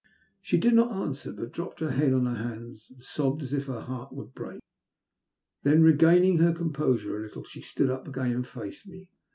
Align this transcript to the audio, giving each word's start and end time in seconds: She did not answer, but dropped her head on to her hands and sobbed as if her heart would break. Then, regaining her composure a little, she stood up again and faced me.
She 0.41 0.57
did 0.57 0.73
not 0.73 0.91
answer, 0.99 1.31
but 1.31 1.51
dropped 1.51 1.79
her 1.79 1.91
head 1.91 2.11
on 2.11 2.23
to 2.23 2.31
her 2.31 2.37
hands 2.49 2.87
and 2.89 3.03
sobbed 3.03 3.43
as 3.43 3.53
if 3.53 3.67
her 3.67 3.81
heart 3.81 4.11
would 4.11 4.33
break. 4.33 4.59
Then, 5.61 5.83
regaining 5.83 6.39
her 6.39 6.53
composure 6.53 7.19
a 7.19 7.21
little, 7.21 7.43
she 7.43 7.61
stood 7.61 7.91
up 7.91 8.07
again 8.07 8.31
and 8.31 8.47
faced 8.47 8.87
me. 8.87 9.11